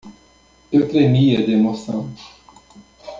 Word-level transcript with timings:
Eu 0.71 0.89
tremia 0.89 1.45
de 1.45 1.51
emoção 1.51 2.11